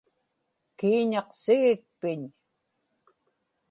[0.77, 2.23] kiiñaqsigikpiñ